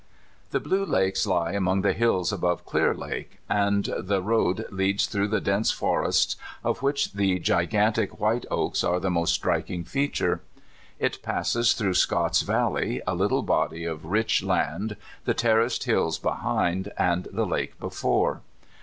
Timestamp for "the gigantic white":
7.13-8.47